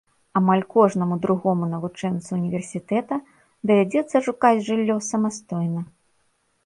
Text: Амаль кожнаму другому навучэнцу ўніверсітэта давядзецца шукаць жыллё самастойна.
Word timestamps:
Амаль 0.39 0.61
кожнаму 0.75 1.17
другому 1.25 1.67
навучэнцу 1.73 2.31
ўніверсітэта 2.39 3.19
давядзецца 3.73 4.25
шукаць 4.29 4.59
жыллё 4.71 4.97
самастойна. 5.13 5.81